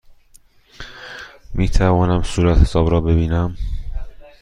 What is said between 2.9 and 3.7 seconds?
ببینم؟